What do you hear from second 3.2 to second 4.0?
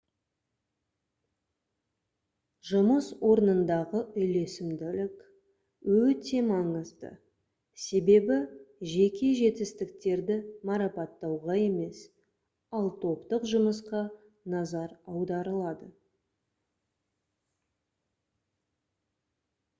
орнындағы